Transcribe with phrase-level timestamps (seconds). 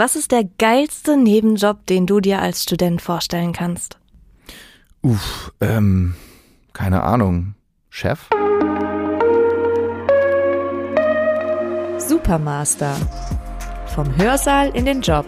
[0.00, 3.98] Was ist der geilste Nebenjob, den du dir als Student vorstellen kannst?
[5.02, 6.14] Uff, ähm,
[6.72, 7.56] keine Ahnung.
[7.90, 8.28] Chef?
[11.98, 12.94] Supermaster.
[13.86, 15.26] Vom Hörsaal in den Job.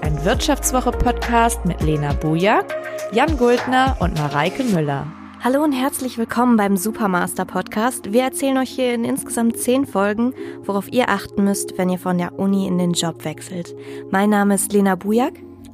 [0.00, 2.76] Ein Wirtschaftswoche-Podcast mit Lena Bujak,
[3.10, 5.08] Jan Guldner und Mareike Müller.
[5.42, 8.12] Hallo und herzlich willkommen beim Supermaster Podcast.
[8.12, 10.34] Wir erzählen euch hier in insgesamt zehn Folgen,
[10.64, 13.74] worauf ihr achten müsst, wenn ihr von der Uni in den Job wechselt.
[14.10, 15.32] Mein Name ist Lena Bujak.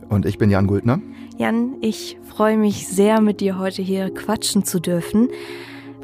[0.09, 1.01] Und ich bin Jan Guldner.
[1.37, 5.31] Jan, ich freue mich sehr, mit dir heute hier quatschen zu dürfen.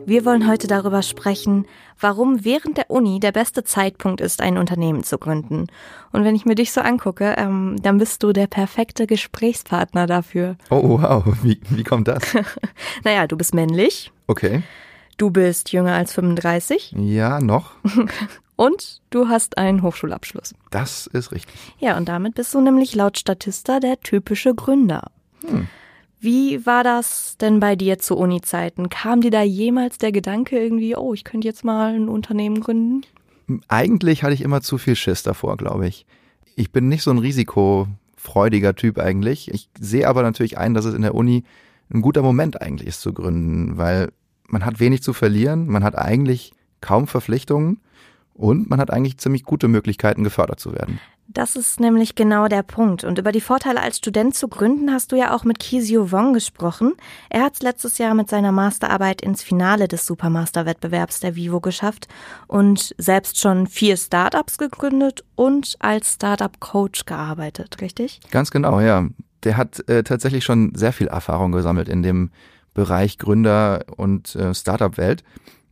[0.04, 1.66] Wir wollen heute darüber sprechen,
[2.00, 5.68] warum während der Uni der beste Zeitpunkt ist, ein Unternehmen zu gründen.
[6.10, 10.56] Und wenn ich mir dich so angucke, ähm, dann bist du der perfekte Gesprächspartner dafür.
[10.70, 11.24] Oh, wow.
[11.42, 12.22] Wie, wie kommt das?
[13.04, 14.10] naja, du bist männlich.
[14.26, 14.62] Okay.
[15.18, 16.94] Du bist jünger als 35.
[16.96, 17.72] Ja, noch.
[18.56, 20.54] Und du hast einen Hochschulabschluss.
[20.70, 21.54] Das ist richtig.
[21.78, 25.10] Ja, und damit bist du nämlich laut Statista der typische Gründer.
[25.46, 25.66] Hm.
[26.22, 28.88] Wie war das denn bei dir zu Uni-Zeiten?
[28.90, 33.02] Kam dir da jemals der Gedanke irgendwie, oh, ich könnte jetzt mal ein Unternehmen gründen?
[33.66, 36.06] Eigentlich hatte ich immer zu viel Schiss davor, glaube ich.
[36.54, 39.52] Ich bin nicht so ein risikofreudiger Typ eigentlich.
[39.52, 41.42] Ich sehe aber natürlich ein, dass es in der Uni
[41.92, 44.12] ein guter Moment eigentlich ist zu gründen, weil
[44.46, 47.80] man hat wenig zu verlieren, man hat eigentlich kaum Verpflichtungen
[48.32, 51.00] und man hat eigentlich ziemlich gute Möglichkeiten, gefördert zu werden.
[51.28, 53.04] Das ist nämlich genau der Punkt.
[53.04, 56.34] Und über die Vorteile als Student zu gründen hast du ja auch mit Kizio Wong
[56.34, 56.94] gesprochen.
[57.30, 62.08] Er hat es letztes Jahr mit seiner Masterarbeit ins Finale des Supermaster-Wettbewerbs der Vivo geschafft
[62.48, 68.20] und selbst schon vier Startups gegründet und als Startup-Coach gearbeitet, richtig?
[68.30, 69.08] Ganz genau, ja.
[69.44, 72.30] Der hat äh, tatsächlich schon sehr viel Erfahrung gesammelt in dem
[72.74, 75.24] Bereich Gründer- und äh, Startup-Welt.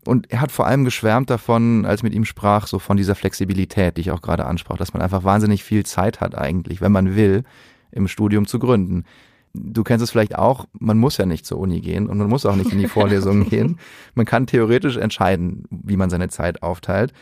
[0.06, 3.96] Und er hat vor allem geschwärmt davon, als mit ihm sprach, so von dieser Flexibilität,
[3.96, 7.16] die ich auch gerade ansprach, dass man einfach wahnsinnig viel Zeit hat eigentlich, wenn man
[7.16, 7.44] will,
[7.92, 9.04] im Studium zu gründen.
[9.52, 12.46] Du kennst es vielleicht auch, man muss ja nicht zur Uni gehen und man muss
[12.46, 13.78] auch nicht in die Vorlesungen gehen.
[14.14, 17.12] Man kann theoretisch entscheiden, wie man seine Zeit aufteilt.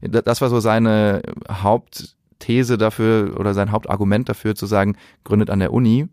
[0.00, 5.72] Das war so seine Hauptthese dafür oder sein Hauptargument dafür zu sagen, gründet an der
[5.72, 6.08] Uni,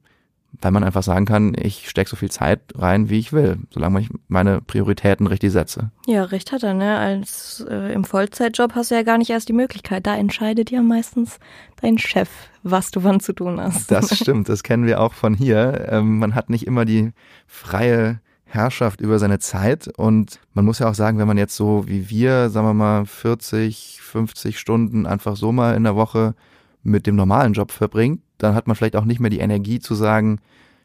[0.61, 3.99] weil man einfach sagen kann, ich stecke so viel Zeit rein, wie ich will, solange
[3.99, 5.91] ich meine Prioritäten richtig setze.
[6.07, 6.97] Ja, recht hat er, ne?
[6.97, 10.07] Als äh, im Vollzeitjob hast du ja gar nicht erst die Möglichkeit.
[10.07, 11.39] Da entscheidet ja meistens
[11.81, 12.29] dein Chef,
[12.63, 13.91] was du wann zu tun hast.
[13.91, 15.87] Das stimmt, das kennen wir auch von hier.
[15.89, 17.11] Ähm, man hat nicht immer die
[17.45, 21.87] freie Herrschaft über seine Zeit und man muss ja auch sagen, wenn man jetzt so
[21.87, 26.33] wie wir, sagen wir mal, 40, 50 Stunden einfach so mal in der Woche
[26.81, 29.95] mit dem normalen Job verbringt, dann hat man vielleicht auch nicht mehr die Energie zu
[29.95, 30.39] sagen,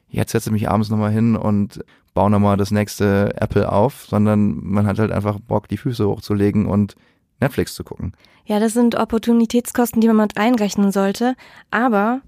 [0.08, 4.62] jetzt setze ich mich abends nochmal hin und baue nochmal das nächste Apple auf, sondern
[4.62, 6.94] man hat halt einfach Bock, die Füße hochzulegen und
[7.40, 8.12] Netflix zu gucken.
[8.44, 11.34] Ja, das sind Opportunitätskosten, die man mit einrechnen sollte,
[11.70, 12.20] aber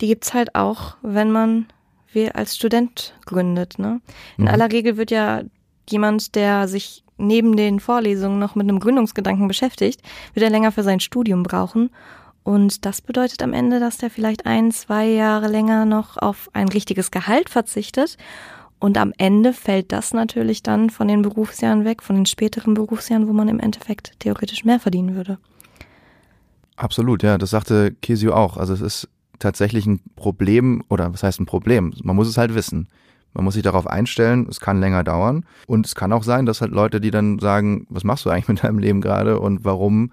[0.00, 1.66] die gibt's halt auch, wenn man
[2.12, 3.78] wie als Student gründet.
[3.78, 4.00] Ne?
[4.36, 4.50] In mhm.
[4.50, 5.42] aller Regel wird ja
[5.88, 10.00] jemand, der sich neben den Vorlesungen noch mit einem Gründungsgedanken beschäftigt,
[10.34, 11.90] wird er länger für sein Studium brauchen.
[12.48, 16.70] Und das bedeutet am Ende, dass der vielleicht ein, zwei Jahre länger noch auf ein
[16.70, 18.16] richtiges Gehalt verzichtet.
[18.78, 23.28] Und am Ende fällt das natürlich dann von den Berufsjahren weg, von den späteren Berufsjahren,
[23.28, 25.36] wo man im Endeffekt theoretisch mehr verdienen würde.
[26.76, 28.56] Absolut, ja, das sagte Kesio auch.
[28.56, 31.92] Also es ist tatsächlich ein Problem, oder was heißt ein Problem?
[32.02, 32.88] Man muss es halt wissen.
[33.34, 35.44] Man muss sich darauf einstellen, es kann länger dauern.
[35.66, 38.48] Und es kann auch sein, dass halt Leute, die dann sagen, was machst du eigentlich
[38.48, 40.12] mit deinem Leben gerade und warum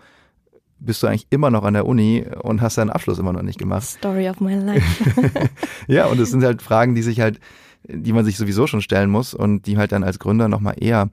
[0.80, 3.60] bist du eigentlich immer noch an der Uni und hast deinen Abschluss immer noch nicht
[3.60, 3.84] gemacht.
[3.84, 5.32] Story of my life.
[5.88, 7.40] ja, und es sind halt Fragen, die sich halt,
[7.84, 11.10] die man sich sowieso schon stellen muss und die halt dann als Gründer nochmal eher,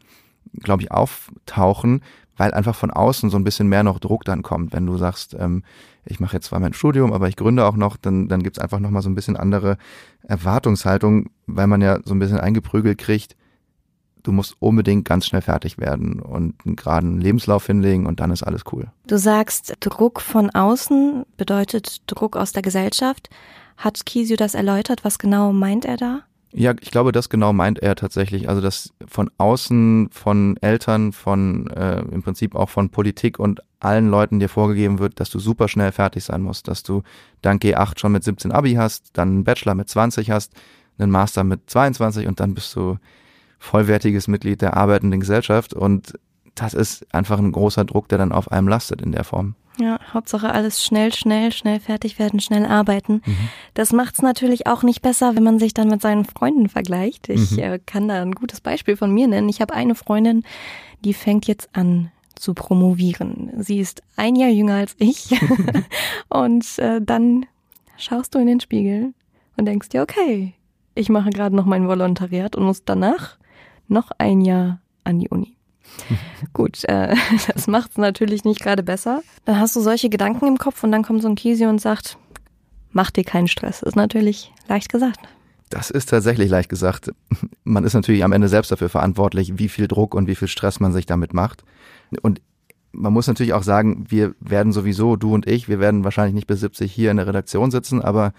[0.61, 2.03] glaube ich, auftauchen,
[2.37, 4.73] weil einfach von außen so ein bisschen mehr noch Druck dann kommt.
[4.73, 5.63] Wenn du sagst, ähm,
[6.05, 8.81] ich mache jetzt zwar mein Studium, aber ich gründe auch noch, dann, dann gibt's einfach
[8.81, 9.77] nochmal so ein bisschen andere
[10.25, 13.37] Erwartungshaltung, weil man ja so ein bisschen eingeprügelt kriegt,
[14.23, 18.43] du musst unbedingt ganz schnell fertig werden und einen geraden Lebenslauf hinlegen und dann ist
[18.43, 18.89] alles cool.
[19.07, 23.29] Du sagst, Druck von außen bedeutet Druck aus der Gesellschaft.
[23.77, 25.05] Hat Kisio das erläutert?
[25.05, 26.21] Was genau meint er da?
[26.55, 28.49] Ja, ich glaube, das genau meint er tatsächlich.
[28.49, 34.09] Also, dass von außen, von Eltern, von äh, im Prinzip auch von Politik und allen
[34.09, 37.03] Leuten dir vorgegeben wird, dass du super schnell fertig sein musst, dass du
[37.41, 40.53] dank G8 schon mit 17 Abi hast, dann einen Bachelor mit 20 hast,
[40.99, 42.99] einen Master mit 22 und dann bist du
[43.63, 46.19] vollwertiges Mitglied der arbeitenden Gesellschaft und
[46.55, 49.55] das ist einfach ein großer Druck, der dann auf einem lastet in der Form.
[49.79, 53.23] Ja, Hauptsache alles schnell, schnell, schnell fertig werden, schnell arbeiten.
[53.25, 53.49] Mhm.
[53.73, 57.31] Das macht es natürlich auch nicht besser, wenn man sich dann mit seinen Freunden vergleicht.
[57.31, 57.59] Ich mhm.
[57.59, 59.49] äh, kann da ein gutes Beispiel von mir nennen.
[59.49, 60.43] Ich habe eine Freundin,
[61.05, 63.51] die fängt jetzt an zu promovieren.
[63.59, 65.31] Sie ist ein Jahr jünger als ich.
[66.29, 67.47] und äh, dann
[67.97, 69.15] schaust du in den Spiegel
[69.57, 70.53] und denkst dir, okay,
[70.95, 73.39] ich mache gerade noch mein Volontariat und muss danach
[73.93, 75.57] noch ein Jahr an die Uni.
[76.53, 77.15] Gut, äh,
[77.55, 79.23] das macht es natürlich nicht gerade besser.
[79.45, 82.19] Dann hast du solche Gedanken im Kopf und dann kommt so ein Kisi und sagt,
[82.91, 83.83] mach dir keinen Stress.
[83.83, 85.21] Ist natürlich leicht gesagt.
[85.71, 87.11] Das ist tatsächlich leicht gesagt.
[87.65, 90.81] Man ist natürlich am Ende selbst dafür verantwortlich, wie viel Druck und wie viel Stress
[90.81, 91.65] man sich damit macht.
[92.23, 92.41] Und
[92.95, 96.47] man muss natürlich auch sagen, wir werden sowieso, du und ich, wir werden wahrscheinlich nicht
[96.47, 98.35] bis 70 hier in der Redaktion sitzen, aber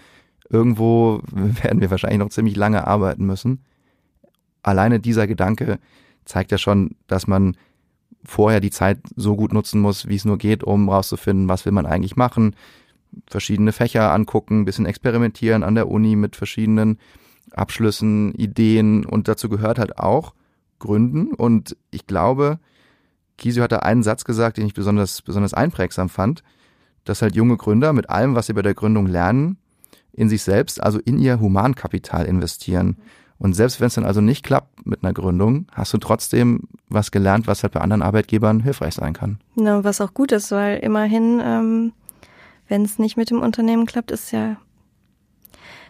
[0.48, 3.64] irgendwo werden wir wahrscheinlich noch ziemlich lange arbeiten müssen.
[4.63, 5.80] Alleine dieser Gedanke
[6.25, 7.57] zeigt ja schon, dass man
[8.24, 11.74] vorher die Zeit so gut nutzen muss, wie es nur geht, um rauszufinden, was will
[11.74, 12.56] man eigentlich machen,
[13.27, 17.00] verschiedene Fächer angucken, ein bisschen experimentieren an der Uni mit verschiedenen
[17.51, 20.33] Abschlüssen, Ideen und dazu gehört halt auch
[20.80, 22.59] Gründen und ich glaube,
[23.38, 26.44] Kisio hatte einen Satz gesagt, den ich besonders, besonders einprägsam fand,
[27.04, 29.57] dass halt junge Gründer mit allem, was sie bei der Gründung lernen,
[30.13, 32.98] in sich selbst, also in ihr Humankapital investieren.
[33.44, 37.12] Und selbst wenn es dann also nicht klappt mit einer Gründung, hast du trotzdem was
[37.12, 39.38] gelernt, was halt bei anderen Arbeitgebern hilfreich sein kann.
[39.57, 41.92] Ja, was auch gut ist, weil immerhin, ähm,
[42.69, 44.56] wenn es nicht mit dem Unternehmen klappt, ist ja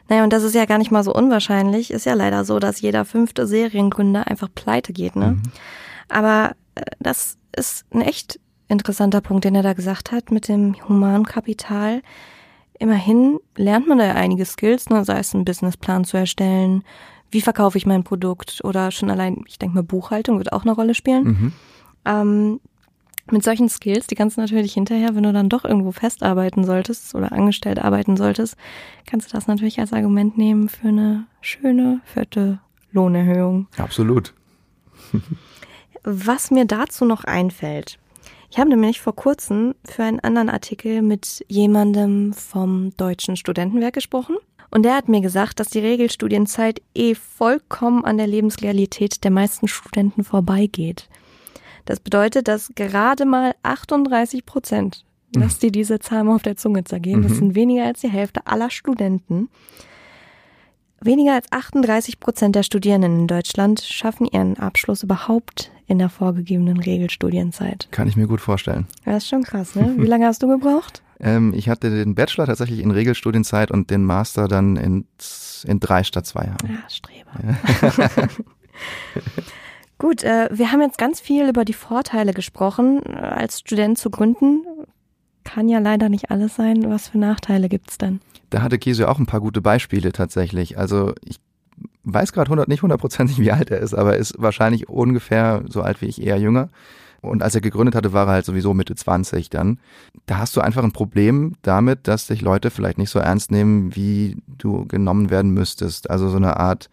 [0.10, 1.92] naja, und das ist ja gar nicht mal so unwahrscheinlich.
[1.92, 5.34] Ist ja leider so, dass jeder fünfte Seriengründer einfach pleite geht, ne?
[5.34, 5.44] Mhm.
[6.10, 10.76] Aber äh, das ist ein echt interessanter Punkt, den er da gesagt hat mit dem
[10.90, 12.02] Humankapital
[12.80, 15.06] immerhin lernt man da ja einige Skills, ne?
[15.06, 16.84] sei es einen Businessplan zu erstellen,
[17.34, 20.72] wie verkaufe ich mein Produkt oder schon allein, ich denke mal, Buchhaltung wird auch eine
[20.72, 21.24] Rolle spielen.
[21.24, 21.54] Mhm.
[22.06, 22.60] Ähm,
[23.32, 27.16] mit solchen Skills, die kannst du natürlich hinterher, wenn du dann doch irgendwo festarbeiten solltest
[27.16, 28.58] oder angestellt arbeiten solltest,
[29.06, 32.60] kannst du das natürlich als Argument nehmen für eine schöne, fette
[32.92, 33.68] Lohnerhöhung.
[33.78, 34.34] Absolut.
[36.04, 37.98] Was mir dazu noch einfällt,
[38.52, 44.36] ich habe nämlich vor kurzem für einen anderen Artikel mit jemandem vom Deutschen Studentenwerk gesprochen.
[44.74, 49.68] Und der hat mir gesagt, dass die Regelstudienzeit eh vollkommen an der Lebensrealität der meisten
[49.68, 51.10] Studenten vorbeigeht.
[51.86, 55.06] Das bedeutet, dass gerade mal 38 Prozent,
[55.36, 57.24] lass dir diese Zahl mal auf der Zunge zergehen, mhm.
[57.24, 59.50] das sind weniger als die Hälfte aller Studenten,
[61.06, 66.80] Weniger als 38 Prozent der Studierenden in Deutschland schaffen ihren Abschluss überhaupt in der vorgegebenen
[66.80, 67.90] Regelstudienzeit.
[67.92, 68.88] Kann ich mir gut vorstellen.
[69.04, 69.96] Das ist schon krass, ne?
[69.98, 71.02] Wie lange hast du gebraucht?
[71.24, 75.06] ähm, ich hatte den Bachelor tatsächlich in Regelstudienzeit und den Master dann in,
[75.66, 76.58] in drei statt zwei Jahren.
[76.68, 77.32] Ja, Streber.
[77.44, 78.28] Ja.
[79.98, 84.64] Gut, äh, wir haben jetzt ganz viel über die Vorteile gesprochen, als Student zu gründen.
[85.46, 86.90] Kann ja leider nicht alles sein.
[86.90, 88.20] Was für Nachteile gibt's denn?
[88.50, 90.78] Da hatte Kiesio auch ein paar gute Beispiele tatsächlich.
[90.78, 91.40] Also ich
[92.04, 95.82] weiß gerade 100, nicht hundertprozentig, wie alt er ist, aber er ist wahrscheinlich ungefähr so
[95.82, 96.70] alt wie ich, eher jünger.
[97.24, 99.80] Und als er gegründet hatte, war er halt sowieso Mitte 20 dann.
[100.26, 103.96] Da hast du einfach ein Problem damit, dass dich Leute vielleicht nicht so ernst nehmen,
[103.96, 106.10] wie du genommen werden müsstest.
[106.10, 106.90] Also so eine Art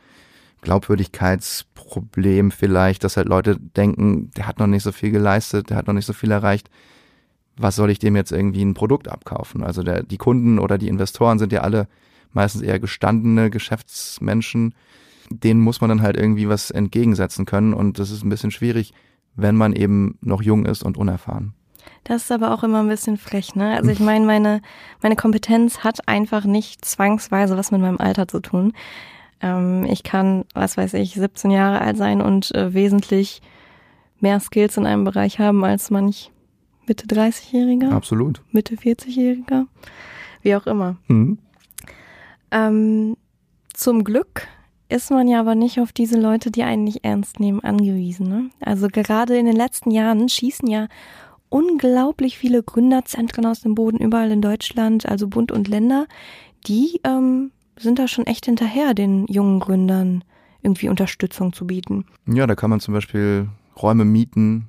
[0.63, 5.87] Glaubwürdigkeitsproblem vielleicht, dass halt Leute denken, der hat noch nicht so viel geleistet, der hat
[5.87, 6.71] noch nicht so viel erreicht
[7.63, 9.63] was soll ich dem jetzt irgendwie ein Produkt abkaufen?
[9.63, 11.89] Also der, die Kunden oder die Investoren sind ja alle
[12.33, 14.75] meistens eher gestandene Geschäftsmenschen.
[15.31, 18.95] Denen muss man dann halt irgendwie was entgegensetzen können und das ist ein bisschen schwierig,
[19.37, 21.55] wenn man eben noch jung ist und unerfahren.
[22.05, 23.77] Das ist aber auch immer ein bisschen frech, ne?
[23.77, 24.63] Also ich meine, meine,
[25.03, 28.73] meine Kompetenz hat einfach nicht zwangsweise was mit meinem Alter zu tun.
[29.41, 33.43] Ähm, ich kann, was weiß ich, 17 Jahre alt sein und äh, wesentlich
[34.21, 36.31] mehr Skills in einem Bereich haben als manch
[36.87, 37.91] Mitte 30-Jähriger?
[37.93, 38.43] Absolut.
[38.51, 39.67] Mitte 40-Jähriger?
[40.43, 40.97] Wie auch immer.
[41.09, 41.39] Mhm.
[42.51, 43.17] Ähm,
[43.73, 44.49] zum Glück
[44.91, 48.29] ist man ja aber nicht auf diese Leute, die einen nicht ernst nehmen, angewiesen.
[48.29, 48.51] Ne?
[48.61, 50.89] Also gerade in den letzten Jahren schießen ja
[51.49, 56.07] unglaublich viele Gründerzentren aus dem Boden überall in Deutschland, also Bund und Länder,
[56.67, 60.25] die ähm, sind da schon echt hinterher, den jungen Gründern
[60.63, 62.05] irgendwie Unterstützung zu bieten.
[62.27, 63.49] Ja, da kann man zum Beispiel
[63.81, 64.69] Räume mieten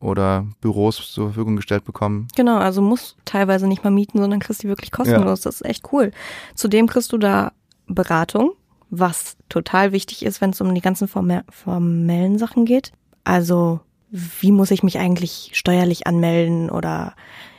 [0.00, 2.28] oder Büros zur Verfügung gestellt bekommen.
[2.36, 5.44] Genau, also musst teilweise nicht mal mieten, sondern kriegst die wirklich kostenlos.
[5.44, 5.48] Ja.
[5.48, 6.12] Das ist echt cool.
[6.54, 7.52] Zudem kriegst du da
[7.86, 8.52] Beratung,
[8.90, 12.92] was total wichtig ist, wenn es um die ganzen formellen Sachen geht.
[13.24, 13.80] Also,
[14.10, 17.14] wie muss ich mich eigentlich steuerlich anmelden oder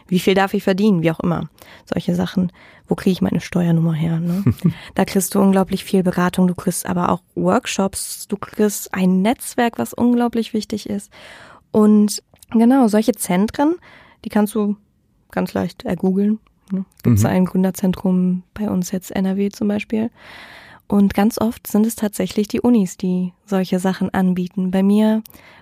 [0.08, 1.50] wie viel darf ich verdienen, wie auch immer.
[1.86, 2.52] Solche Sachen.
[2.88, 4.20] Wo kriege ich meine Steuernummer her?
[4.20, 4.44] Ne?
[4.96, 9.78] da kriegst du unglaublich viel Beratung, du kriegst aber auch Workshops, du kriegst ein Netzwerk,
[9.78, 11.12] was unglaublich wichtig ist.
[11.72, 13.76] Und Genau, solche Zentren,
[14.26, 14.76] die kannst du
[15.32, 16.40] ganz leicht ergoogeln.
[16.72, 16.86] Ne?
[17.04, 17.30] Gibt es mhm.
[17.30, 20.10] ein Gründerzentrum bei uns jetzt NRW zum Beispiel.
[20.90, 24.72] Und ganz oft sind es tatsächlich die Unis, die solche Sachen anbieten.
[24.72, 25.22] Bei mir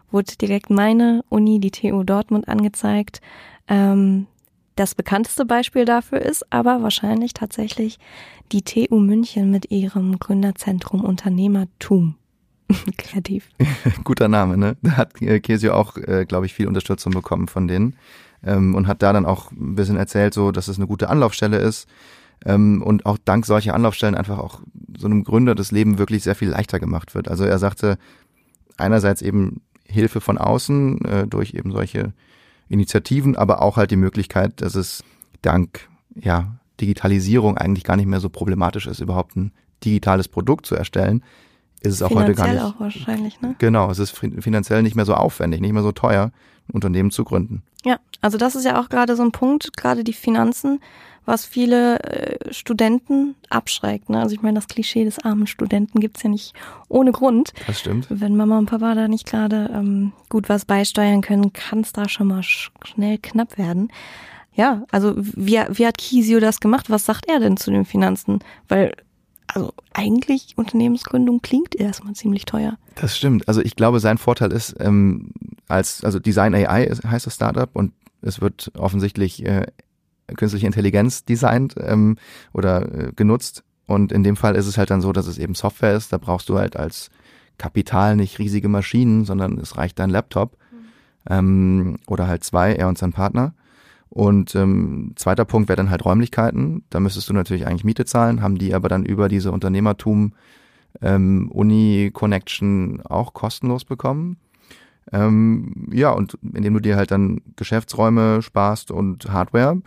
[0.10, 3.20] wurde direkt meine Uni, die TU Dortmund, angezeigt.
[3.68, 4.28] Ähm,
[4.78, 8.00] das bekannteste Beispiel dafür ist aber wahrscheinlich tatsächlich
[8.54, 12.16] die TU München mit ihrem Gründerzentrum Unternehmertum.
[12.98, 13.50] Kreativ.
[14.06, 14.78] Guter Name, ne?
[14.82, 17.98] Da hat äh, Kesio auch, äh, glaube ich, viel Unterstützung bekommen von denen
[18.46, 21.58] ähm, und hat da dann auch ein bisschen erzählt, so, dass es eine gute Anlaufstelle
[21.58, 21.86] ist
[22.46, 24.62] ähm, und auch dank solcher Anlaufstellen einfach auch
[24.98, 27.28] so einem Gründer das Leben wirklich sehr viel leichter gemacht wird.
[27.28, 27.98] Also er sagte
[28.78, 32.14] einerseits eben Hilfe von außen äh, durch eben solche
[32.70, 35.04] Initiativen, aber auch halt die Möglichkeit, dass es
[35.42, 39.52] dank ja, Digitalisierung eigentlich gar nicht mehr so problematisch ist, überhaupt ein
[39.84, 41.24] digitales Produkt zu erstellen.
[41.82, 42.62] Ist es auch heute gar nicht.
[42.62, 43.56] auch wahrscheinlich, ne?
[43.60, 46.32] Genau, es ist finanziell nicht mehr so aufwendig, nicht mehr so teuer,
[46.68, 47.62] ein Unternehmen zu gründen.
[47.86, 50.80] Ja, also das ist ja auch gerade so ein Punkt, gerade die Finanzen,
[51.28, 54.10] was viele äh, Studenten abschreckt.
[54.10, 54.20] Ne?
[54.20, 56.54] Also ich meine, das Klischee des armen Studenten gibt's ja nicht
[56.88, 57.54] ohne Grund.
[57.68, 58.08] Das stimmt.
[58.10, 62.28] Wenn Mama und Papa da nicht gerade ähm, gut was beisteuern können, kann's da schon
[62.28, 63.92] mal sch schnell knapp werden.
[64.54, 66.90] Ja, also wie, wie hat Kisio das gemacht?
[66.90, 68.40] Was sagt er denn zu den Finanzen?
[68.68, 68.94] Weil
[69.48, 72.78] also eigentlich Unternehmensgründung klingt erstmal ziemlich teuer.
[72.96, 73.48] Das stimmt.
[73.48, 75.32] Also ich glaube, sein Vorteil ist, ähm,
[75.68, 79.68] als also Design AI heißt das Startup und es wird offensichtlich äh,
[80.36, 82.18] künstliche Intelligenz designt ähm,
[82.54, 83.64] oder äh, genutzt.
[83.86, 86.12] Und in dem Fall ist es halt dann so, dass es eben Software ist.
[86.12, 87.10] Da brauchst du halt als
[87.58, 90.78] Kapital nicht riesige Maschinen, sondern es reicht dein Laptop mhm.
[91.30, 93.54] ähm, oder halt zwei, er und sein Partner.
[94.10, 96.84] Und ähm, zweiter Punkt wäre dann halt Räumlichkeiten.
[96.90, 100.34] Da müsstest du natürlich eigentlich Miete zahlen, haben die aber dann über diese Unternehmertum
[101.02, 104.38] ähm, Uni-Connection auch kostenlos bekommen.
[105.12, 109.82] Ähm, ja, und indem du dir halt dann Geschäftsräume sparst und Hardware,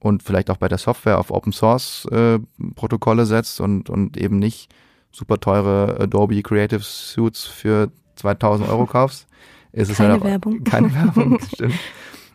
[0.00, 2.38] und vielleicht auch bei der Software auf Open Source äh,
[2.74, 4.74] Protokolle setzt und, und eben nicht
[5.12, 9.26] super teure Adobe Creative Suits für 2000 Euro kaufst,
[9.72, 10.64] ist es keine halt auch, Werbung.
[10.64, 11.74] keine Werbung, stimmt.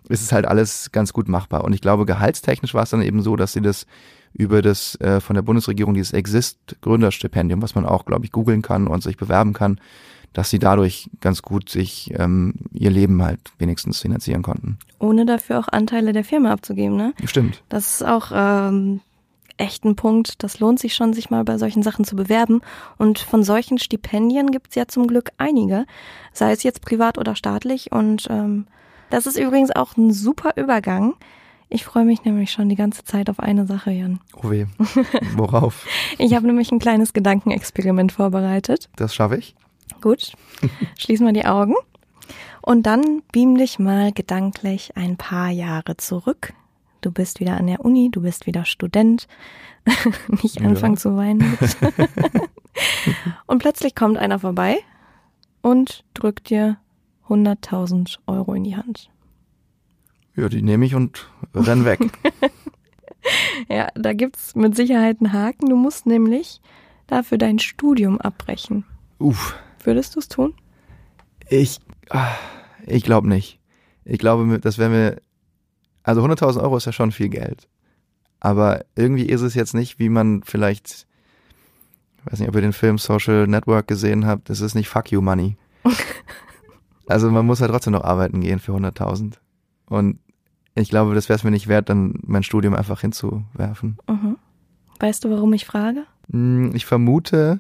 [0.08, 1.64] Ist es halt alles ganz gut machbar.
[1.64, 3.88] Und ich glaube, gehaltstechnisch war es dann eben so, dass sie das
[4.34, 8.62] über das äh, von der Bundesregierung dieses Exist Gründerstipendium, was man auch, glaube ich, googeln
[8.62, 9.80] kann und sich bewerben kann,
[10.36, 14.78] dass sie dadurch ganz gut sich ähm, ihr Leben halt wenigstens finanzieren konnten.
[15.00, 17.14] Ohne dafür auch Anteile der Firma abzugeben, ne?
[17.24, 17.64] Stimmt.
[17.70, 19.00] Das ist auch ähm,
[19.56, 20.44] echt ein Punkt.
[20.44, 22.60] Das lohnt sich schon, sich mal bei solchen Sachen zu bewerben.
[22.98, 25.86] Und von solchen Stipendien gibt's ja zum Glück einige,
[26.34, 27.94] sei es jetzt privat oder staatlich.
[27.94, 28.68] Und ähm,
[29.10, 31.14] das ist übrigens auch ein super Übergang.
[31.70, 34.20] Ich freue mich nämlich schon die ganze Zeit auf eine Sache, Jan.
[34.36, 34.66] Oh weh.
[35.36, 35.88] Worauf?
[36.18, 38.90] ich habe nämlich ein kleines Gedankenexperiment vorbereitet.
[38.98, 39.56] Das schaffe ich.
[40.02, 40.34] Gut,
[40.98, 41.76] schließ mal die Augen.
[42.62, 46.54] Und dann beam dich mal gedanklich ein paar Jahre zurück.
[47.02, 49.28] Du bist wieder an der Uni, du bist wieder Student.
[50.42, 51.00] Nicht anfangen ja.
[51.00, 51.58] zu weinen.
[53.46, 54.80] und plötzlich kommt einer vorbei
[55.62, 56.78] und drückt dir
[57.28, 59.12] 100.000 Euro in die Hand.
[60.36, 62.00] Ja, die nehme ich und renn weg.
[63.70, 65.70] ja, da gibt's mit Sicherheit einen Haken.
[65.70, 66.62] Du musst nämlich
[67.08, 68.86] dafür dein Studium abbrechen.
[69.20, 69.56] Uff.
[69.86, 70.54] Würdest du es tun?
[71.48, 72.36] Ich, ah,
[72.86, 73.60] ich glaube nicht.
[74.04, 75.22] Ich glaube, das wäre mir,
[76.04, 77.68] also 100.000 Euro ist ja schon viel Geld.
[78.40, 81.08] Aber irgendwie ist es jetzt nicht, wie man vielleicht,
[82.18, 85.12] ich weiß nicht, ob ihr den Film Social Network gesehen habt, das ist nicht Fuck
[85.12, 85.56] You Money.
[87.08, 89.34] also man muss ja trotzdem noch arbeiten gehen für 100.000.
[89.88, 90.20] Und
[90.74, 93.98] ich glaube, das wäre es mir nicht wert, dann mein Studium einfach hinzuwerfen.
[94.08, 94.38] Mhm.
[95.00, 96.06] Weißt du, warum ich frage?
[96.32, 97.60] Hm, ich vermute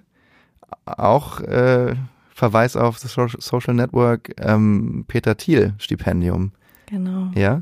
[0.86, 1.96] auch, äh,
[2.36, 6.52] Verweis auf das Social Network ähm, Peter Thiel Stipendium.
[6.88, 7.32] Genau.
[7.34, 7.62] Ja?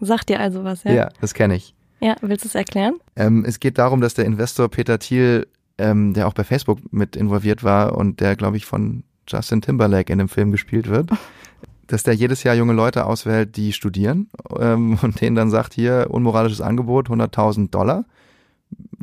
[0.00, 0.92] Sagt dir also was, ja?
[0.92, 1.74] Ja, das kenne ich.
[1.98, 3.00] Ja, willst du es erklären?
[3.16, 7.16] Ähm, es geht darum, dass der Investor Peter Thiel, ähm, der auch bei Facebook mit
[7.16, 11.10] involviert war und der, glaube ich, von Justin Timberlake in dem Film gespielt wird,
[11.88, 16.06] dass der jedes Jahr junge Leute auswählt, die studieren ähm, und denen dann sagt, hier,
[16.10, 18.04] unmoralisches Angebot, 100.000 Dollar,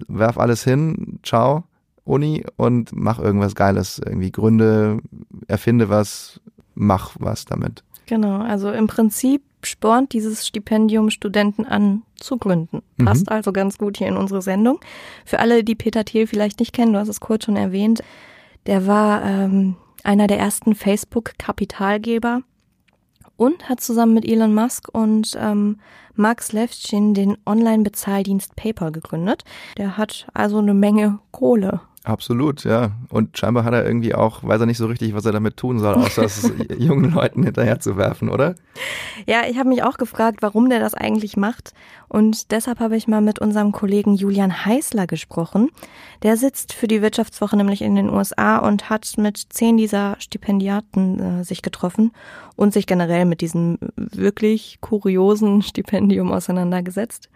[0.08, 1.66] werf alles hin, ciao,
[2.10, 4.02] Uni und mach irgendwas Geiles.
[4.04, 5.00] Irgendwie gründe,
[5.48, 6.42] erfinde was,
[6.76, 7.84] mach was damit.
[8.06, 12.82] Genau, also im Prinzip spornt dieses Stipendium Studenten an zu gründen.
[12.98, 13.06] Mhm.
[13.06, 13.34] Passt mhm.
[13.34, 14.80] also ganz gut hier in unsere Sendung.
[15.26, 18.02] Für alle, die Peter Thiel vielleicht nicht kennen, du hast es kurz schon erwähnt,
[18.66, 22.42] der war ähm, einer der ersten Facebook-Kapitalgeber
[23.38, 25.78] und hat zusammen mit Elon Musk und ähm,
[26.16, 29.44] Max Levchin den Online-Bezahldienst PayPal gegründet.
[29.78, 32.92] Der hat also eine Menge Kohle Absolut, ja.
[33.10, 35.80] Und scheinbar hat er irgendwie auch, weiß er nicht so richtig, was er damit tun
[35.80, 38.56] soll, außer es jungen Leuten hinterher zu werfen, oder?
[39.28, 41.74] Ja, ich habe mich auch gefragt, warum der das eigentlich macht.
[42.08, 45.70] Und deshalb habe ich mal mit unserem Kollegen Julian Heißler gesprochen.
[46.24, 51.42] Der sitzt für die Wirtschaftswoche nämlich in den USA und hat mit zehn dieser Stipendiaten
[51.42, 52.12] äh, sich getroffen
[52.56, 57.30] und sich generell mit diesem wirklich kuriosen Stipendium auseinandergesetzt.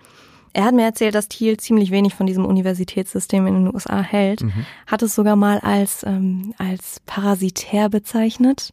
[0.54, 4.44] Er hat mir erzählt, dass Thiel ziemlich wenig von diesem Universitätssystem in den USA hält,
[4.44, 4.66] mhm.
[4.86, 8.72] hat es sogar mal als, ähm, als parasitär bezeichnet.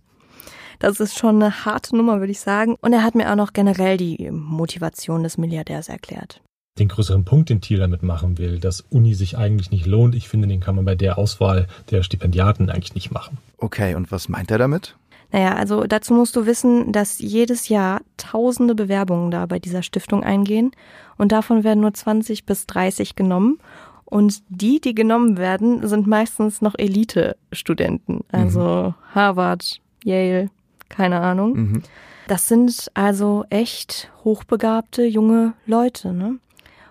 [0.78, 2.76] Das ist schon eine harte Nummer, würde ich sagen.
[2.80, 6.42] Und er hat mir auch noch generell die Motivation des Milliardärs erklärt.
[6.78, 10.28] Den größeren Punkt, den Thiel damit machen will, dass Uni sich eigentlich nicht lohnt, ich
[10.28, 13.38] finde, den kann man bei der Auswahl der Stipendiaten eigentlich nicht machen.
[13.58, 14.96] Okay, und was meint er damit?
[15.32, 20.24] Naja, also dazu musst du wissen, dass jedes Jahr tausende Bewerbungen da bei dieser Stiftung
[20.24, 20.72] eingehen
[21.18, 23.58] und davon werden nur 20 bis 30 genommen.
[24.04, 28.24] Und die, die genommen werden, sind meistens noch Elite-Studenten.
[28.32, 29.14] Also mhm.
[29.14, 30.50] Harvard, Yale,
[30.88, 31.52] keine Ahnung.
[31.56, 31.82] Mhm.
[32.26, 36.38] Das sind also echt hochbegabte junge Leute, ne?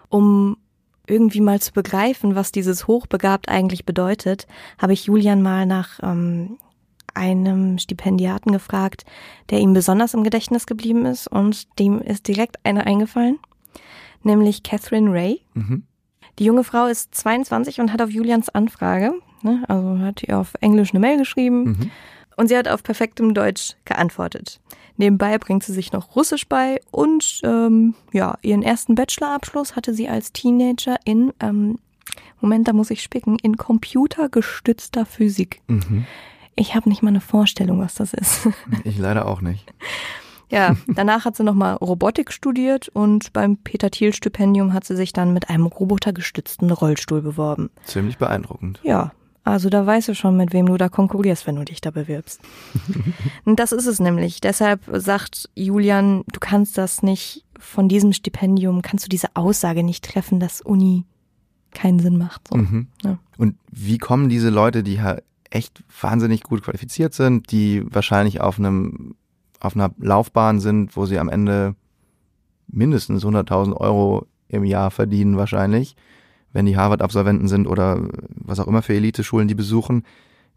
[0.08, 0.58] Um
[1.08, 6.58] irgendwie mal zu begreifen, was dieses hochbegabt eigentlich bedeutet, habe ich Julian mal nach ähm,
[7.16, 9.06] einem Stipendiaten gefragt,
[9.50, 13.40] der ihm besonders im Gedächtnis geblieben ist und dem ist direkt eine eingefallen,
[14.24, 15.42] nämlich Catherine Ray.
[15.54, 15.84] Mhm.
[16.38, 20.54] Die junge Frau ist 22 und hat auf Julians Anfrage, ne, also hat ihr auf
[20.62, 21.92] Englisch eine Mail geschrieben mhm.
[22.38, 24.62] und sie hat auf perfektem Deutsch geantwortet.
[24.98, 30.10] Nebenbei bringt sie sich noch Russisch bei und ähm, ja, ihren ersten Bachelorabschluss hatte sie
[30.10, 31.80] als Teenager in ähm,
[32.42, 35.62] Moment, da muss ich spicken, in computergestützter Physik.
[35.68, 36.06] Mhm.
[36.60, 38.50] Ich habe nicht mal eine Vorstellung, was das ist.
[38.84, 39.66] Ich leider auch nicht.
[40.50, 45.14] Ja, danach hat sie nochmal Robotik studiert und beim Peter Thiel Stipendium hat sie sich
[45.14, 47.70] dann mit einem robotergestützten Rollstuhl beworben.
[47.86, 48.82] Ziemlich beeindruckend.
[48.84, 49.14] Ja,
[49.46, 52.42] also da weißt du schon, mit wem du da konkurrierst, wenn du dich da bewirbst.
[53.46, 54.42] das ist es nämlich.
[54.42, 60.04] Deshalb sagt Julian, du kannst das nicht von diesem Stipendium, kannst du diese Aussage nicht
[60.04, 61.06] treffen, dass Uni
[61.72, 62.50] keinen Sinn macht.
[62.50, 62.58] So.
[62.58, 62.88] Mhm.
[63.04, 63.18] Ja.
[63.38, 65.00] Und wie kommen diese Leute, die
[65.50, 69.16] echt wahnsinnig gut qualifiziert sind, die wahrscheinlich auf einem
[69.60, 71.76] auf einer Laufbahn sind, wo sie am Ende
[72.68, 75.96] mindestens 100.000 Euro im Jahr verdienen wahrscheinlich,
[76.54, 80.06] wenn die Harvard-Absolventen sind oder was auch immer für Elite-Schulen die besuchen.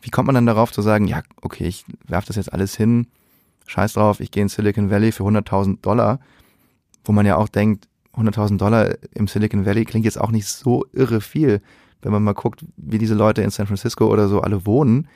[0.01, 3.09] Wie kommt man dann darauf zu sagen, ja, okay, ich werfe das jetzt alles hin,
[3.67, 6.21] scheiß drauf, ich gehe in Silicon Valley für 100.000 Dollar,
[7.05, 10.85] wo man ja auch denkt, 100.000 Dollar im Silicon Valley klingt jetzt auch nicht so
[10.93, 11.63] irre viel
[12.03, 15.09] wenn man mal guckt, wie diese Leute in San Francisco oder so alle wohnen,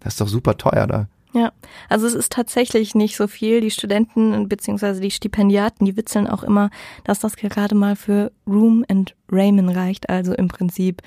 [0.00, 1.08] das ist doch super teuer da.
[1.34, 1.52] Ja,
[1.88, 3.62] also es ist tatsächlich nicht so viel.
[3.62, 5.00] Die Studenten bzw.
[5.00, 6.70] die Stipendiaten, die witzeln auch immer,
[7.04, 11.00] dass das gerade mal für Room and Ramen reicht, also im Prinzip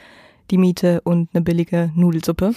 [0.51, 2.53] die Miete und eine billige Nudelsuppe.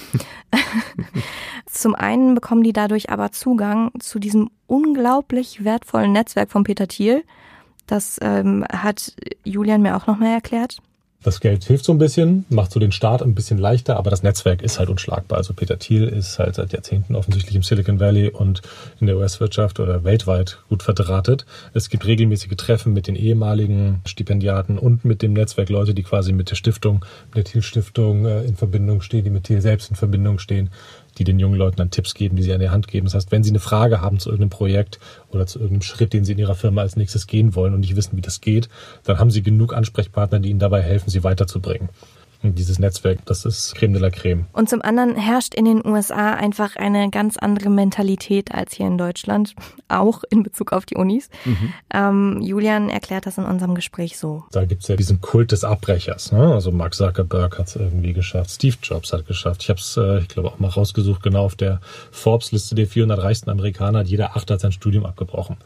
[1.66, 7.24] Zum einen bekommen die dadurch aber Zugang zu diesem unglaublich wertvollen Netzwerk von Peter Thiel.
[7.86, 9.14] Das ähm, hat
[9.44, 10.78] Julian mir auch nochmal erklärt.
[11.24, 14.22] Das Geld hilft so ein bisschen, macht so den Start ein bisschen leichter, aber das
[14.22, 15.38] Netzwerk ist halt unschlagbar.
[15.38, 18.62] Also Peter Thiel ist halt seit Jahrzehnten offensichtlich im Silicon Valley und
[19.00, 21.44] in der US-Wirtschaft oder weltweit gut verdrahtet.
[21.74, 26.32] Es gibt regelmäßige Treffen mit den ehemaligen Stipendiaten und mit dem Netzwerk Leute, die quasi
[26.32, 29.96] mit der Stiftung, mit der Thiel-Stiftung äh, in Verbindung stehen, die mit Thiel selbst in
[29.96, 30.70] Verbindung stehen
[31.18, 33.06] die den jungen Leuten dann Tipps geben, die sie an die Hand geben.
[33.06, 35.00] Das heißt, wenn sie eine Frage haben zu irgendeinem Projekt
[35.30, 37.96] oder zu irgendeinem Schritt, den sie in ihrer Firma als nächstes gehen wollen und nicht
[37.96, 38.68] wissen, wie das geht,
[39.04, 41.88] dann haben sie genug Ansprechpartner, die ihnen dabei helfen, sie weiterzubringen.
[42.42, 44.46] Dieses Netzwerk, das ist Creme de la Creme.
[44.52, 48.96] Und zum anderen herrscht in den USA einfach eine ganz andere Mentalität als hier in
[48.96, 49.56] Deutschland,
[49.88, 51.30] auch in Bezug auf die Unis.
[51.44, 51.72] Mhm.
[51.92, 54.44] Ähm, Julian erklärt das in unserem Gespräch so.
[54.52, 56.30] Da gibt's ja diesen Kult des Abbrechers.
[56.30, 56.54] Ne?
[56.54, 59.62] Also Mark Zuckerberg hat es irgendwie geschafft, Steve Jobs hat geschafft.
[59.64, 61.80] Ich habe es, äh, ich glaube, auch mal rausgesucht, genau auf der
[62.12, 65.56] Forbes-Liste der 400 reichsten Amerikaner hat jeder Acht hat sein Studium abgebrochen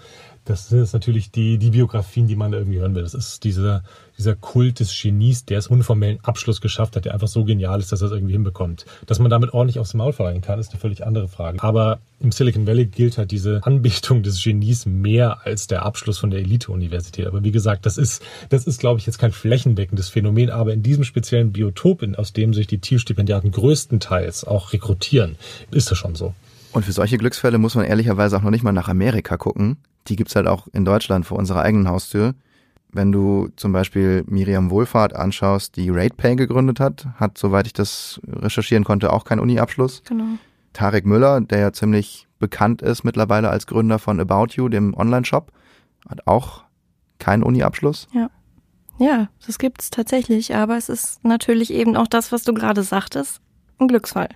[0.44, 3.02] das sind jetzt natürlich die, die Biografien, die man da irgendwie hören will.
[3.02, 3.84] Das ist dieser,
[4.18, 7.92] dieser Kult des Genies, der es unformellen Abschluss geschafft hat, der einfach so genial ist,
[7.92, 8.84] dass er es irgendwie hinbekommt.
[9.06, 11.62] Dass man damit ordentlich aufs Maul fallen kann, ist eine völlig andere Frage.
[11.62, 16.30] Aber im Silicon Valley gilt halt diese Anbetung des Genies mehr als der Abschluss von
[16.30, 17.26] der Elite-Universität.
[17.26, 20.82] Aber wie gesagt, das ist, das ist, glaube ich, jetzt kein flächendeckendes Phänomen, aber in
[20.82, 25.36] diesem speziellen Biotop, aus dem sich die Thiel-Stipendiaten größtenteils auch rekrutieren,
[25.70, 26.34] ist das schon so.
[26.72, 29.76] Und für solche Glücksfälle muss man ehrlicherweise auch noch nicht mal nach Amerika gucken.
[30.08, 32.34] Die gibt's halt auch in Deutschland vor unserer eigenen Haustür.
[32.90, 38.20] Wenn du zum Beispiel Miriam Wohlfahrt anschaust, die RatePay gegründet hat, hat, soweit ich das
[38.26, 40.02] recherchieren konnte, auch keinen Uni-Abschluss.
[40.04, 40.38] Genau.
[40.72, 45.52] Tarek Müller, der ja ziemlich bekannt ist mittlerweile als Gründer von About You, dem Online-Shop,
[46.08, 46.64] hat auch
[47.18, 48.08] keinen Uni-Abschluss.
[48.12, 48.30] Ja.
[48.98, 53.40] Ja, das gibt's tatsächlich, aber es ist natürlich eben auch das, was du gerade sagtest,
[53.78, 54.28] ein Glücksfall.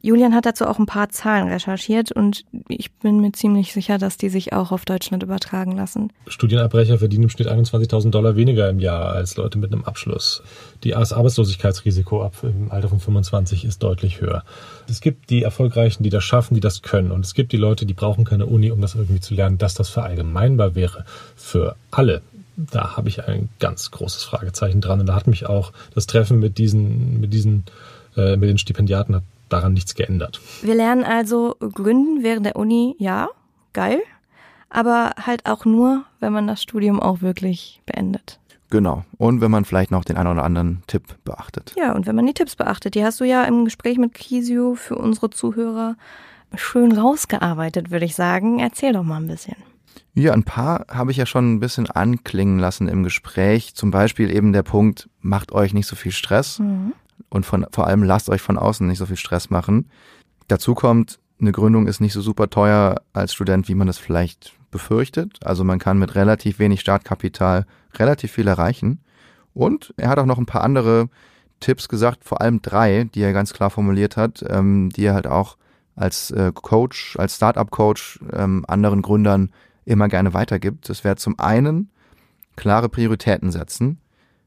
[0.00, 4.16] Julian hat dazu auch ein paar Zahlen recherchiert und ich bin mir ziemlich sicher, dass
[4.16, 6.12] die sich auch auf Deutschland übertragen lassen.
[6.28, 10.42] Studienabbrecher verdienen im Schnitt 21.000 Dollar weniger im Jahr als Leute mit einem Abschluss.
[10.82, 14.44] Das Arbeitslosigkeitsrisiko ab im Alter von 25 ist deutlich höher.
[14.88, 17.10] Es gibt die Erfolgreichen, die das schaffen, die das können.
[17.10, 19.58] Und es gibt die Leute, die brauchen keine Uni, um das irgendwie zu lernen.
[19.58, 22.22] Dass das verallgemeinbar wäre für alle,
[22.56, 25.00] da habe ich ein ganz großes Fragezeichen dran.
[25.00, 27.64] Und da hat mich auch das Treffen mit diesen, mit diesen,
[28.16, 30.40] äh, mit den Stipendiaten hat daran nichts geändert.
[30.62, 33.28] Wir lernen also gründen während der Uni, ja,
[33.72, 34.00] geil,
[34.70, 38.38] aber halt auch nur, wenn man das Studium auch wirklich beendet.
[38.70, 39.04] Genau.
[39.16, 41.74] Und wenn man vielleicht noch den einen oder anderen Tipp beachtet.
[41.76, 44.74] Ja, und wenn man die Tipps beachtet, die hast du ja im Gespräch mit Kisio
[44.74, 45.96] für unsere Zuhörer
[46.54, 48.58] schön rausgearbeitet, würde ich sagen.
[48.58, 49.56] Erzähl doch mal ein bisschen.
[50.14, 53.74] Ja, ein paar habe ich ja schon ein bisschen anklingen lassen im Gespräch.
[53.74, 56.58] Zum Beispiel eben der Punkt, macht euch nicht so viel Stress.
[56.58, 56.92] Mhm
[57.30, 59.90] und von, vor allem lasst euch von außen nicht so viel Stress machen.
[60.48, 64.54] Dazu kommt, eine Gründung ist nicht so super teuer als Student, wie man das vielleicht
[64.70, 65.38] befürchtet.
[65.44, 69.00] Also man kann mit relativ wenig Startkapital relativ viel erreichen.
[69.54, 71.08] Und er hat auch noch ein paar andere
[71.60, 75.26] Tipps gesagt, vor allem drei, die er ganz klar formuliert hat, ähm, die er halt
[75.26, 75.56] auch
[75.96, 79.50] als äh, Coach, als Startup-Coach ähm, anderen Gründern
[79.84, 80.88] immer gerne weitergibt.
[80.88, 81.90] Das wäre zum einen
[82.56, 83.98] klare Prioritäten setzen.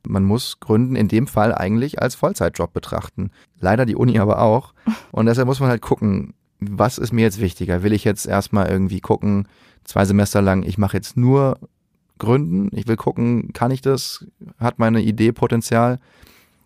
[0.07, 3.31] Man muss Gründen in dem Fall eigentlich als Vollzeitjob betrachten.
[3.59, 4.73] Leider die Uni aber auch.
[5.11, 7.83] Und deshalb muss man halt gucken, was ist mir jetzt wichtiger?
[7.83, 9.47] Will ich jetzt erstmal irgendwie gucken,
[9.83, 11.57] zwei Semester lang, ich mache jetzt nur
[12.21, 12.69] Gründen.
[12.77, 14.25] Ich will gucken, kann ich das?
[14.59, 15.99] Hat meine Idee Potenzial?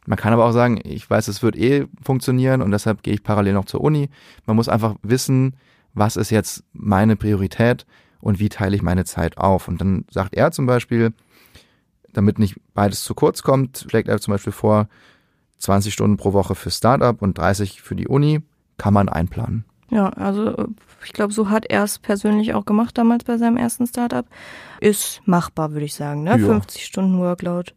[0.05, 3.23] Man kann aber auch sagen, ich weiß, es wird eh funktionieren und deshalb gehe ich
[3.23, 4.09] parallel noch zur Uni.
[4.45, 5.55] Man muss einfach wissen,
[5.93, 7.85] was ist jetzt meine Priorität
[8.19, 9.67] und wie teile ich meine Zeit auf.
[9.67, 11.13] Und dann sagt er zum Beispiel,
[12.17, 14.87] damit nicht beides zu kurz kommt, schlägt er zum Beispiel vor,
[15.59, 18.41] 20 Stunden pro Woche für Startup und 30 für die Uni,
[18.77, 19.65] kann man einplanen.
[19.89, 20.67] Ja, also
[21.05, 24.25] ich glaube, so hat er es persönlich auch gemacht damals bei seinem ersten Startup.
[24.81, 26.23] Ist machbar, würde ich sagen.
[26.23, 26.31] Ne?
[26.31, 26.37] Ja.
[26.37, 27.71] 50 Stunden Workload,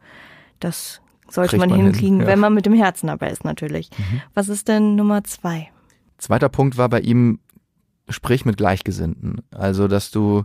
[0.59, 2.27] das sollte man, man, hinkriegen, hin, ja.
[2.27, 3.91] wenn man mit dem Herzen dabei ist natürlich.
[3.97, 4.23] Mhm.
[4.35, 5.71] Was ist denn Nummer zwei?
[6.17, 7.39] Zweiter Punkt war bei ihm,
[8.09, 9.43] sprich mit Gleichgesinnten.
[9.51, 10.45] Also, dass du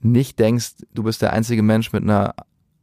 [0.00, 2.34] nicht denkst, du bist der einzige Mensch mit einer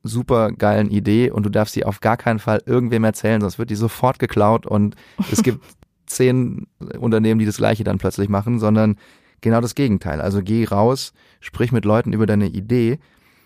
[0.04, 3.70] super geilen Idee und du darfst sie auf gar keinen Fall irgendwem erzählen, sonst wird
[3.70, 4.96] die sofort geklaut und
[5.32, 5.64] es gibt
[6.06, 6.68] zehn
[7.00, 8.98] Unternehmen, die das gleiche dann plötzlich machen, sondern
[9.42, 10.22] genau das Gegenteil.
[10.22, 13.00] Also geh raus, sprich mit Leuten über deine Idee.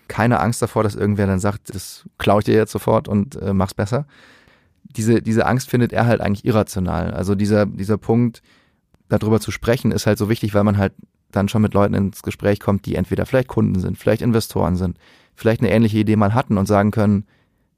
[0.08, 3.52] Keine Angst davor, dass irgendwer dann sagt, das klaue ich dir jetzt sofort und äh,
[3.52, 4.06] mach's besser.
[4.82, 7.12] Diese, diese Angst findet er halt eigentlich irrational.
[7.12, 8.42] Also dieser, dieser Punkt,
[9.08, 10.92] darüber zu sprechen, ist halt so wichtig, weil man halt
[11.34, 14.98] dann schon mit Leuten ins Gespräch kommt, die entweder vielleicht Kunden sind, vielleicht Investoren sind,
[15.34, 17.26] vielleicht eine ähnliche Idee mal hatten und sagen können,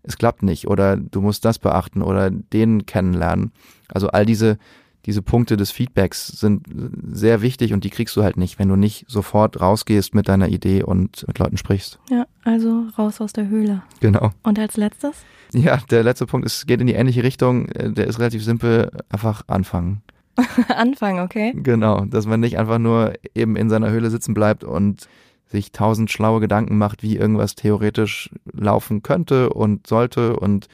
[0.03, 3.53] es klappt nicht oder du musst das beachten oder den kennenlernen.
[3.88, 4.59] Also all diese,
[5.05, 6.66] diese Punkte des Feedbacks sind
[7.11, 10.49] sehr wichtig und die kriegst du halt nicht, wenn du nicht sofort rausgehst mit deiner
[10.49, 11.99] Idee und mit Leuten sprichst.
[12.11, 13.83] Ja, also raus aus der Höhle.
[14.01, 14.31] Genau.
[14.42, 15.25] Und als letztes?
[15.53, 17.69] Ja, der letzte Punkt ist, geht in die ähnliche Richtung.
[17.69, 18.90] Der ist relativ simpel.
[19.09, 20.03] Einfach anfangen.
[20.68, 21.53] anfangen, okay.
[21.55, 25.09] Genau, dass man nicht einfach nur eben in seiner Höhle sitzen bleibt und
[25.46, 30.68] sich tausend schlaue Gedanken macht, wie irgendwas theoretisch laufen könnte und sollte und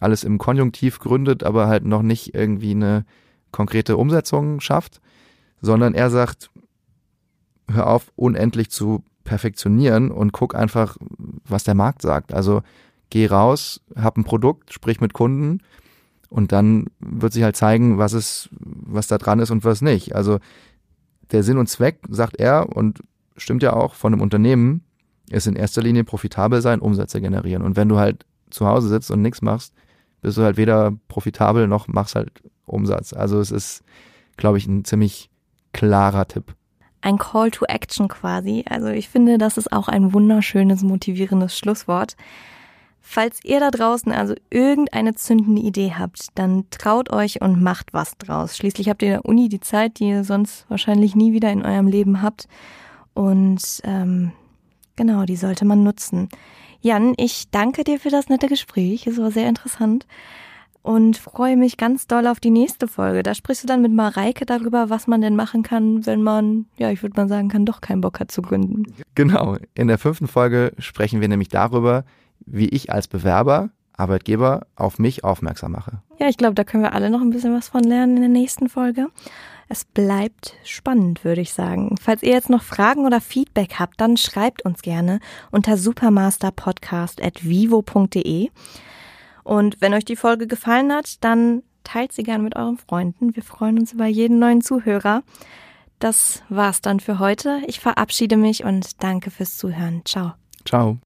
[0.00, 3.04] alles im Konjunktiv gründet, aber halt noch nicht irgendwie eine
[3.50, 5.00] konkrete Umsetzung schafft,
[5.60, 6.50] sondern er sagt,
[7.70, 10.96] hör auf, unendlich zu perfektionieren und guck einfach,
[11.44, 12.32] was der Markt sagt.
[12.32, 12.62] Also
[13.10, 15.60] geh raus, hab ein Produkt, sprich mit Kunden
[16.28, 20.14] und dann wird sich halt zeigen, was ist, was da dran ist und was nicht.
[20.14, 20.38] Also
[21.32, 23.00] der Sinn und Zweck, sagt er, und
[23.36, 24.84] stimmt ja auch, von einem Unternehmen
[25.30, 27.62] ist in erster Linie profitabel sein, Umsätze generieren.
[27.62, 29.74] Und wenn du halt zu Hause sitzt und nichts machst,
[30.20, 32.30] bist du halt weder profitabel noch machst halt
[32.66, 33.12] Umsatz.
[33.12, 33.82] Also es ist,
[34.36, 35.30] glaube ich, ein ziemlich
[35.72, 36.54] klarer Tipp.
[37.00, 38.64] Ein Call to Action quasi.
[38.68, 42.16] Also ich finde, das ist auch ein wunderschönes, motivierendes Schlusswort.
[43.06, 48.16] Falls ihr da draußen also irgendeine zündende Idee habt, dann traut euch und macht was
[48.16, 48.56] draus.
[48.56, 51.64] Schließlich habt ihr in der Uni die Zeit, die ihr sonst wahrscheinlich nie wieder in
[51.64, 52.48] eurem Leben habt.
[53.12, 54.32] Und ähm,
[54.96, 56.30] genau, die sollte man nutzen.
[56.80, 59.06] Jan, ich danke dir für das nette Gespräch.
[59.06, 60.06] Es war sehr interessant
[60.82, 63.22] und freue mich ganz doll auf die nächste Folge.
[63.22, 66.90] Da sprichst du dann mit Mareike darüber, was man denn machen kann, wenn man, ja,
[66.90, 68.94] ich würde mal sagen, kann doch keinen Bock hat zu gründen.
[69.14, 69.58] Genau.
[69.74, 72.04] In der fünften Folge sprechen wir nämlich darüber,
[72.40, 76.02] wie ich als Bewerber Arbeitgeber auf mich aufmerksam mache.
[76.18, 78.30] Ja, ich glaube, da können wir alle noch ein bisschen was von lernen in der
[78.30, 79.08] nächsten Folge.
[79.68, 81.94] Es bleibt spannend, würde ich sagen.
[82.00, 85.20] Falls ihr jetzt noch Fragen oder Feedback habt, dann schreibt uns gerne
[85.50, 88.50] unter supermasterpodcast.vivo.de.
[89.42, 93.36] Und wenn euch die Folge gefallen hat, dann teilt sie gerne mit euren Freunden.
[93.36, 95.22] Wir freuen uns über jeden neuen Zuhörer.
[95.98, 97.60] Das war's dann für heute.
[97.66, 100.02] Ich verabschiede mich und danke fürs Zuhören.
[100.04, 100.34] Ciao.
[100.64, 100.98] Ciao.